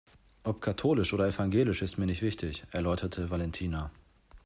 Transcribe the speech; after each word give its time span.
Ob 0.43 0.61
katholisch 0.61 1.13
oder 1.13 1.27
evangelisch 1.27 1.83
ist 1.83 1.99
mir 1.99 2.07
nicht 2.07 2.23
wichtig, 2.23 2.63
erläuterte 2.71 3.29
Valentina. 3.29 3.91